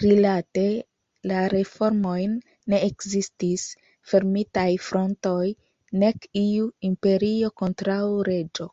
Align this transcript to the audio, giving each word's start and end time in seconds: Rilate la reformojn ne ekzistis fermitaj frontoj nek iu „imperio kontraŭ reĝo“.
Rilate 0.00 0.64
la 1.30 1.38
reformojn 1.52 2.34
ne 2.72 2.80
ekzistis 2.88 3.64
fermitaj 4.12 4.66
frontoj 4.88 5.48
nek 6.04 6.28
iu 6.44 6.68
„imperio 6.90 7.52
kontraŭ 7.62 8.00
reĝo“. 8.32 8.68